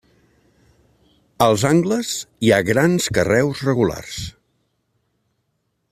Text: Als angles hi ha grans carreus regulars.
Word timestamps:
Als 1.47 1.65
angles 1.69 2.15
hi 2.47 2.51
ha 2.55 2.59
grans 2.71 3.11
carreus 3.19 3.63
regulars. 3.69 4.19